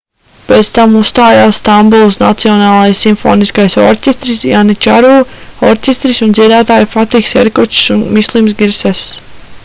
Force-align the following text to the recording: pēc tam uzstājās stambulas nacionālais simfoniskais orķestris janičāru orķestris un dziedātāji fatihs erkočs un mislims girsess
pēc 0.45 0.69
tam 0.75 0.93
uzstājās 0.99 1.57
stambulas 1.61 2.15
nacionālais 2.21 3.01
simfoniskais 3.05 3.75
orķestris 3.83 4.41
janičāru 4.51 5.11
orķestris 5.67 6.23
un 6.27 6.33
dziedātāji 6.39 6.89
fatihs 6.95 7.35
erkočs 7.43 7.85
un 7.97 8.01
mislims 8.17 8.57
girsess 8.63 9.05